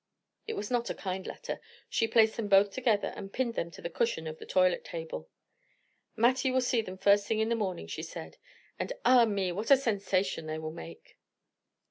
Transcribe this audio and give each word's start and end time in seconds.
It 0.47 0.55
was 0.55 0.71
not 0.71 0.89
a 0.89 0.95
kind 0.95 1.27
letter. 1.27 1.61
She 1.87 2.07
placed 2.07 2.35
them 2.35 2.47
both 2.47 2.71
together 2.71 3.13
and 3.15 3.31
pinned 3.31 3.53
them 3.53 3.69
to 3.69 3.83
the 3.83 3.89
cushion 3.91 4.25
of 4.25 4.39
the 4.39 4.47
toilet 4.47 4.83
table. 4.83 5.29
"Mattie 6.15 6.49
will 6.49 6.59
see 6.59 6.81
them 6.81 6.95
the 6.95 7.01
first 7.03 7.27
thing 7.27 7.37
in 7.39 7.49
the 7.49 7.55
morning," 7.55 7.85
she 7.85 8.01
said, 8.01 8.37
"and 8.79 8.93
ah, 9.05 9.25
me, 9.25 9.51
what 9.51 9.69
a 9.69 9.77
sensation 9.77 10.47
they 10.47 10.57
will 10.57 10.71
make!" 10.73 11.19